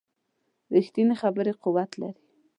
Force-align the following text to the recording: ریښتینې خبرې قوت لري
ریښتینې 0.75 1.15
خبرې 1.21 1.51
قوت 1.61 1.91
لري 2.01 2.21